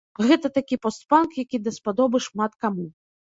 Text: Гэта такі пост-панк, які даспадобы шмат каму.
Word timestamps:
Гэта 0.27 0.49
такі 0.55 0.75
пост-панк, 0.85 1.37
які 1.43 1.57
даспадобы 1.67 2.23
шмат 2.27 2.57
каму. 2.65 2.89